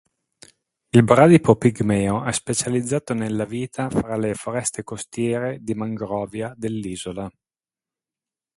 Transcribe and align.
Il 0.89 1.03
bradipo 1.03 1.55
pigmeo 1.57 2.23
è 2.25 2.31
specializzato 2.31 3.13
nella 3.13 3.45
vita 3.45 3.87
fra 3.87 4.17
le 4.17 4.33
foreste 4.33 4.83
costiere 4.83 5.59
di 5.61 5.75
mangrovia 5.75 6.55
dell'isola. 6.57 7.31